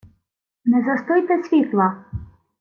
—Не 0.65 0.81
застуйте 0.83 1.43
світла! 1.43 2.05